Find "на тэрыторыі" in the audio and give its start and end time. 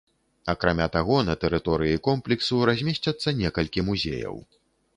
1.27-2.01